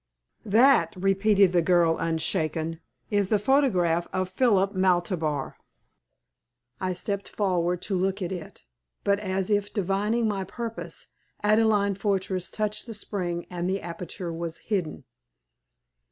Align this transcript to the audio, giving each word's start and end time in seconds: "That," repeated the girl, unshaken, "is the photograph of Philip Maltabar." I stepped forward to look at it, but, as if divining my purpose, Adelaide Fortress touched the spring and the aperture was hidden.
"That," 0.47 0.95
repeated 0.97 1.51
the 1.51 1.61
girl, 1.61 1.95
unshaken, 1.99 2.79
"is 3.11 3.29
the 3.29 3.37
photograph 3.37 4.07
of 4.11 4.29
Philip 4.29 4.73
Maltabar." 4.73 5.57
I 6.79 6.93
stepped 6.93 7.29
forward 7.29 7.83
to 7.83 7.95
look 7.95 8.19
at 8.19 8.31
it, 8.31 8.63
but, 9.03 9.19
as 9.19 9.51
if 9.51 9.71
divining 9.71 10.27
my 10.27 10.43
purpose, 10.43 11.09
Adelaide 11.43 11.99
Fortress 11.99 12.49
touched 12.49 12.87
the 12.87 12.95
spring 12.95 13.45
and 13.51 13.69
the 13.69 13.79
aperture 13.83 14.33
was 14.33 14.57
hidden. 14.57 15.03